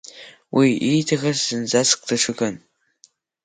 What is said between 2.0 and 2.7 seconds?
даҽакын.